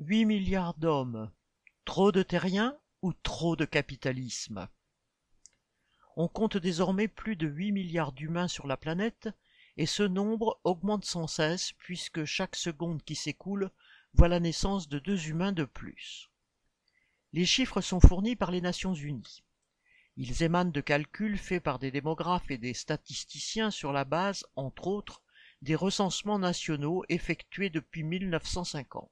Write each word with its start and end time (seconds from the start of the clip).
Huit 0.00 0.26
milliards 0.26 0.74
d'hommes, 0.74 1.28
trop 1.84 2.12
de 2.12 2.22
terriens 2.22 2.78
ou 3.02 3.12
trop 3.12 3.56
de 3.56 3.64
capitalisme? 3.64 4.68
On 6.14 6.28
compte 6.28 6.56
désormais 6.56 7.08
plus 7.08 7.34
de 7.34 7.48
huit 7.48 7.72
milliards 7.72 8.12
d'humains 8.12 8.46
sur 8.46 8.68
la 8.68 8.76
planète 8.76 9.28
et 9.76 9.86
ce 9.86 10.04
nombre 10.04 10.60
augmente 10.62 11.04
sans 11.04 11.26
cesse 11.26 11.72
puisque 11.78 12.24
chaque 12.24 12.54
seconde 12.54 13.02
qui 13.02 13.16
s'écoule 13.16 13.72
voit 14.14 14.28
la 14.28 14.38
naissance 14.38 14.88
de 14.88 15.00
deux 15.00 15.26
humains 15.26 15.50
de 15.50 15.64
plus. 15.64 16.30
Les 17.32 17.44
chiffres 17.44 17.80
sont 17.80 17.98
fournis 17.98 18.36
par 18.36 18.52
les 18.52 18.60
Nations 18.60 18.94
Unies. 18.94 19.42
Ils 20.16 20.44
émanent 20.44 20.70
de 20.70 20.80
calculs 20.80 21.38
faits 21.38 21.64
par 21.64 21.80
des 21.80 21.90
démographes 21.90 22.52
et 22.52 22.58
des 22.58 22.72
statisticiens 22.72 23.72
sur 23.72 23.92
la 23.92 24.04
base, 24.04 24.46
entre 24.54 24.86
autres, 24.86 25.22
des 25.60 25.74
recensements 25.74 26.38
nationaux 26.38 27.04
effectués 27.08 27.68
depuis 27.68 28.04
1950. 28.04 29.10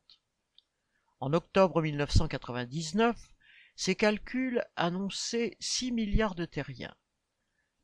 En 1.27 1.33
octobre 1.33 1.83
1999, 1.83 3.17
ces 3.75 3.97
calculs 3.97 4.65
annonçaient 4.77 5.57
6 5.59 5.91
milliards 5.91 6.37
de 6.37 6.45
terriens. 6.45 6.95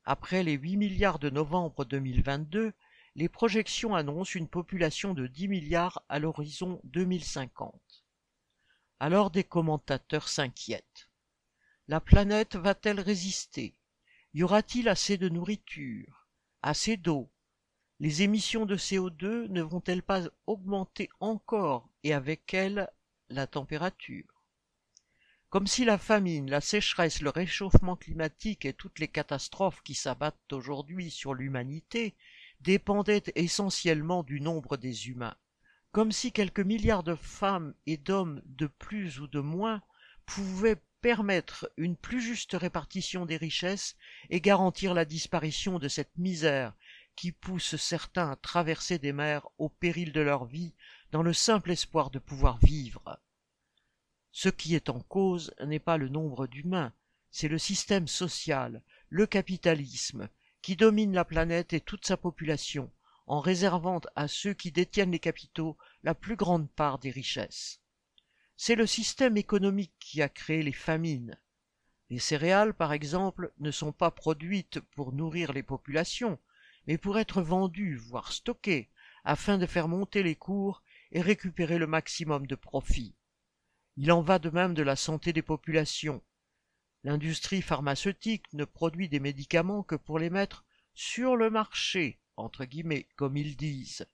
Après 0.05 0.45
les 0.45 0.53
8 0.53 0.77
milliards 0.77 1.19
de 1.19 1.29
novembre 1.29 1.85
2022, 1.85 2.73
les 3.17 3.29
projections 3.29 3.97
annoncent 3.97 4.39
une 4.39 4.47
population 4.47 5.13
de 5.13 5.27
10 5.27 5.49
milliards 5.49 6.05
à 6.09 6.21
l'horizon 6.21 6.81
2050. 6.85 8.05
Alors 9.01 9.33
des 9.33 9.43
commentateurs 9.43 10.29
s'inquiètent. 10.29 11.11
La 11.89 12.01
planète 12.01 12.55
va-t-elle 12.55 13.01
résister? 13.01 13.75
Y 14.35 14.45
aura-t-il 14.45 14.89
assez 14.89 15.19
de 15.19 15.29
nourriture 15.29 16.29
Assez 16.63 16.97
d'eau? 16.97 17.29
Les 17.99 18.23
émissions 18.23 18.67
de 18.67 18.77
CO2 18.77 19.49
ne 19.49 19.63
vont-elles 19.63 20.05
pas 20.05 20.29
augmenter 20.47 21.09
encore 21.19 21.91
et 22.05 22.15
avec 22.15 22.55
elles 22.55 22.89
la 23.35 23.47
température. 23.47 24.43
Comme 25.51 25.67
si 25.67 25.85
la 25.85 25.99
famine, 25.99 26.49
la 26.49 26.63
sécheresse, 26.63 27.21
le 27.21 27.29
réchauffement 27.29 27.97
climatique 27.97 28.65
et 28.65 28.73
toutes 28.73 28.99
les 28.99 29.09
catastrophes 29.09 29.83
qui 29.83 29.95
s'abattent 29.95 30.53
aujourd'hui 30.53 31.11
sur 31.11 31.35
l'humanité 31.35 32.15
dépendaient 32.61 33.25
essentiellement 33.35 34.23
du 34.23 34.41
nombre 34.41 34.77
des 34.77 35.09
humains. 35.09 35.37
Comme 35.91 36.11
si 36.11 36.33
quelques 36.33 36.61
milliards 36.61 37.03
de 37.03 37.15
femmes 37.15 37.75
et 37.85 37.99
d'hommes 37.99 38.41
de 38.47 38.67
plus 38.67 39.21
ou 39.21 39.27
de 39.27 39.41
moins 39.41 39.83
pouvaient 40.25 40.81
permettre 41.03 41.71
une 41.77 41.97
plus 41.97 42.23
juste 42.23 42.55
répartition 42.55 43.27
des 43.27 43.37
richesses 43.37 43.97
et 44.31 44.41
garantir 44.41 44.95
la 44.95 45.05
disparition 45.05 45.79
de 45.79 45.89
cette 45.89 46.17
misère 46.17 46.73
qui 47.15 47.33
pousse 47.33 47.77
certains 47.77 48.31
à 48.31 48.37
traverser 48.37 48.99
des 48.99 49.13
mers 49.13 49.47
au 49.59 49.69
péril 49.69 50.13
de 50.13 50.21
leur 50.21 50.47
vie 50.47 50.73
dans 51.11 51.23
le 51.23 51.35
simple 51.35 51.73
espoir 51.73 52.11
de 52.11 52.19
pouvoir 52.19 52.57
vivre. 52.59 53.21
Ce 54.33 54.49
qui 54.49 54.75
est 54.75 54.89
en 54.89 55.01
cause 55.01 55.55
n'est 55.65 55.79
pas 55.79 55.99
le 55.99 56.09
nombre 56.09 56.47
d'humains, 56.47 56.93
c'est 57.31 57.49
le 57.49 57.59
système 57.59 58.09
social, 58.09 58.83
le 59.11 59.27
capitalisme, 59.27 60.29
qui 60.63 60.75
domine 60.75 61.13
la 61.13 61.27
planète 61.27 61.75
et 61.75 61.81
toute 61.81 62.07
sa 62.07 62.17
population, 62.17 62.91
en 63.27 63.41
réservant 63.41 64.01
à 64.17 64.29
ceux 64.29 64.55
qui 64.55 64.73
détiennent 64.73 65.11
les 65.11 65.19
capitaux 65.19 65.77
la 66.03 66.15
plus 66.15 66.37
grande 66.37 66.71
part 66.71 66.99
des 66.99 67.11
richesses. 67.11 67.81
C'est 68.57 68.75
le 68.75 68.87
système 68.87 69.37
économique 69.37 69.93
qui 70.01 70.23
a 70.23 70.29
créé 70.29 70.63
les 70.63 70.73
famines. 70.73 71.39
Les 72.09 72.19
céréales, 72.19 72.75
par 72.75 72.93
exemple, 72.93 73.53
ne 73.59 73.71
sont 73.71 73.93
pas 73.93 74.11
produites 74.11 74.81
pour 74.95 75.13
nourrir 75.13 75.53
les 75.53 75.63
populations, 75.63 76.39
mais 76.87 76.97
pour 76.97 77.19
être 77.19 77.43
vendues, 77.43 77.97
voire 77.97 78.33
stockées, 78.33 78.89
afin 79.25 79.59
de 79.59 79.67
faire 79.67 79.89
monter 79.89 80.23
les 80.23 80.37
cours 80.37 80.83
et 81.11 81.21
récupérer 81.21 81.79
le 81.79 81.87
maximum 81.87 82.47
de 82.47 82.55
profit. 82.55 83.15
Il 83.97 84.11
en 84.11 84.23
va 84.23 84.39
de 84.39 84.49
même 84.49 84.73
de 84.73 84.83
la 84.83 84.97
santé 84.97 85.33
des 85.33 85.43
populations. 85.43 86.23
L'industrie 87.05 87.61
pharmaceutique 87.61 88.51
ne 88.53 88.65
produit 88.65 89.09
des 89.09 89.21
médicaments 89.21 89.83
que 89.83 89.97
pour 89.97 90.19
les 90.19 90.31
mettre 90.31 90.65
sur 90.95 91.37
le 91.37 91.51
marché, 91.51 92.19
entre 92.37 92.65
guillemets, 92.65 93.09
comme 93.17 93.37
ils 93.37 93.57
disent. 93.57 94.07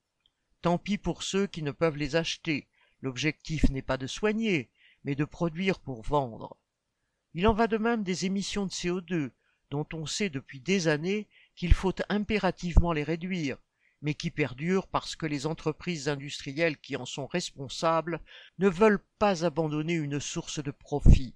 Tant 0.62 0.78
pis 0.78 0.98
pour 0.98 1.22
ceux 1.22 1.46
qui 1.46 1.62
ne 1.62 1.70
peuvent 1.70 1.96
les 1.96 2.16
acheter. 2.16 2.66
L'objectif 3.02 3.70
n'est 3.70 3.82
pas 3.82 3.96
de 3.96 4.08
soigner, 4.08 4.70
mais 5.04 5.14
de 5.14 5.24
produire 5.24 5.78
pour 5.78 6.02
vendre. 6.02 6.56
Il 7.34 7.46
en 7.46 7.52
va 7.52 7.68
de 7.68 7.78
même 7.78 8.02
des 8.02 8.24
émissions 8.24 8.66
de 8.66 8.72
CO2, 8.72 9.30
dont 9.70 9.86
on 9.92 10.06
sait 10.06 10.30
depuis 10.30 10.60
des 10.60 10.88
années 10.88 11.28
qu'il 11.54 11.74
faut 11.74 11.94
impérativement 12.08 12.92
les 12.92 13.04
réduire, 13.04 13.58
mais 14.02 14.14
qui 14.14 14.30
perdurent 14.30 14.86
parce 14.86 15.16
que 15.16 15.26
les 15.26 15.46
entreprises 15.46 16.08
industrielles 16.08 16.78
qui 16.78 16.96
en 16.96 17.06
sont 17.06 17.26
responsables 17.26 18.20
ne 18.58 18.68
veulent 18.68 19.04
pas 19.18 19.44
abandonner 19.44 19.94
une 19.94 20.20
source 20.20 20.62
de 20.62 20.70
profit. 20.70 21.34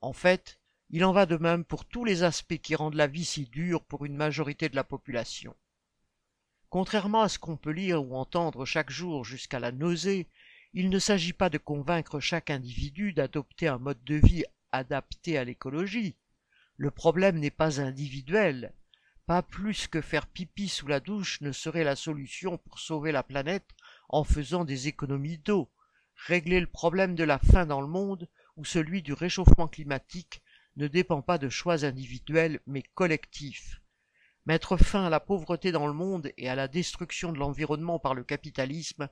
En 0.00 0.12
fait, 0.12 0.58
il 0.90 1.04
en 1.04 1.12
va 1.12 1.26
de 1.26 1.36
même 1.36 1.64
pour 1.64 1.84
tous 1.84 2.04
les 2.04 2.22
aspects 2.22 2.58
qui 2.58 2.74
rendent 2.74 2.94
la 2.94 3.06
vie 3.06 3.24
si 3.24 3.46
dure 3.46 3.82
pour 3.82 4.04
une 4.04 4.16
majorité 4.16 4.68
de 4.68 4.76
la 4.76 4.84
population. 4.84 5.56
Contrairement 6.68 7.22
à 7.22 7.28
ce 7.28 7.38
qu'on 7.38 7.56
peut 7.56 7.70
lire 7.70 8.04
ou 8.04 8.14
entendre 8.14 8.64
chaque 8.64 8.90
jour 8.90 9.24
jusqu'à 9.24 9.58
la 9.58 9.72
nausée, 9.72 10.28
il 10.74 10.90
ne 10.90 10.98
s'agit 10.98 11.32
pas 11.32 11.48
de 11.48 11.58
convaincre 11.58 12.20
chaque 12.20 12.50
individu 12.50 13.12
d'adopter 13.12 13.68
un 13.68 13.78
mode 13.78 14.02
de 14.04 14.16
vie 14.16 14.44
adapté 14.72 15.38
à 15.38 15.44
l'écologie. 15.44 16.16
Le 16.76 16.90
problème 16.90 17.38
n'est 17.38 17.50
pas 17.50 17.80
individuel, 17.80 18.74
pas 19.26 19.42
plus 19.42 19.88
que 19.88 20.00
faire 20.00 20.28
pipi 20.28 20.68
sous 20.68 20.86
la 20.86 21.00
douche 21.00 21.40
ne 21.40 21.50
serait 21.50 21.82
la 21.82 21.96
solution 21.96 22.58
pour 22.58 22.78
sauver 22.78 23.10
la 23.10 23.24
planète 23.24 23.68
en 24.08 24.22
faisant 24.22 24.64
des 24.64 24.86
économies 24.86 25.38
d'eau, 25.38 25.68
régler 26.14 26.60
le 26.60 26.68
problème 26.68 27.16
de 27.16 27.24
la 27.24 27.40
faim 27.40 27.66
dans 27.66 27.80
le 27.80 27.88
monde 27.88 28.28
ou 28.56 28.64
celui 28.64 29.02
du 29.02 29.12
réchauffement 29.12 29.66
climatique 29.66 30.42
ne 30.76 30.86
dépend 30.86 31.22
pas 31.22 31.38
de 31.38 31.48
choix 31.48 31.84
individuels 31.84 32.60
mais 32.66 32.82
collectifs. 32.94 33.80
Mettre 34.46 34.76
fin 34.76 35.06
à 35.06 35.10
la 35.10 35.18
pauvreté 35.18 35.72
dans 35.72 35.88
le 35.88 35.92
monde 35.92 36.30
et 36.38 36.48
à 36.48 36.54
la 36.54 36.68
destruction 36.68 37.32
de 37.32 37.38
l'environnement 37.38 37.98
par 37.98 38.14
le 38.14 38.22
capitalisme 38.22 39.08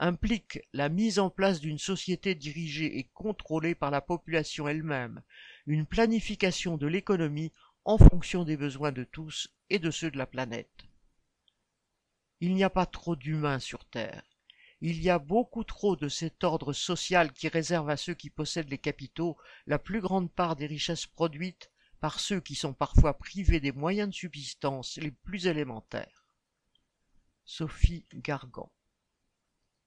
implique 0.00 0.60
la 0.72 0.88
mise 0.88 1.18
en 1.18 1.28
place 1.28 1.60
d'une 1.60 1.78
société 1.78 2.34
dirigée 2.34 2.98
et 2.98 3.10
contrôlée 3.12 3.74
par 3.74 3.90
la 3.90 4.00
population 4.00 4.66
elle-même, 4.66 5.22
une 5.66 5.84
planification 5.84 6.78
de 6.78 6.86
l'économie 6.86 7.52
en 7.88 7.96
fonction 7.96 8.44
des 8.44 8.58
besoins 8.58 8.92
de 8.92 9.02
tous 9.02 9.48
et 9.70 9.78
de 9.78 9.90
ceux 9.90 10.10
de 10.10 10.18
la 10.18 10.26
planète. 10.26 10.84
Il 12.38 12.52
n'y 12.52 12.62
a 12.62 12.68
pas 12.68 12.84
trop 12.84 13.16
d'humains 13.16 13.60
sur 13.60 13.86
Terre. 13.86 14.22
Il 14.82 15.02
y 15.02 15.08
a 15.08 15.18
beaucoup 15.18 15.64
trop 15.64 15.96
de 15.96 16.06
cet 16.08 16.44
ordre 16.44 16.74
social 16.74 17.32
qui 17.32 17.48
réserve 17.48 17.88
à 17.88 17.96
ceux 17.96 18.12
qui 18.12 18.28
possèdent 18.28 18.68
les 18.68 18.76
capitaux 18.76 19.38
la 19.66 19.78
plus 19.78 20.02
grande 20.02 20.30
part 20.30 20.54
des 20.54 20.66
richesses 20.66 21.06
produites 21.06 21.70
par 21.98 22.20
ceux 22.20 22.40
qui 22.42 22.54
sont 22.54 22.74
parfois 22.74 23.16
privés 23.16 23.58
des 23.58 23.72
moyens 23.72 24.10
de 24.10 24.14
subsistance 24.14 24.98
les 24.98 25.10
plus 25.10 25.46
élémentaires. 25.46 26.26
Sophie 27.46 28.04
Gargan 28.12 28.70